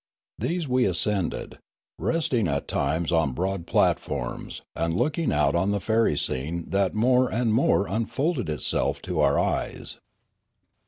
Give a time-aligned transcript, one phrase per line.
[0.39, 1.59] These we ascended,
[1.99, 7.31] resting at times on broad platforms, and looking out on the fairy scene that more
[7.31, 9.97] and more unfolded itself to our eyes.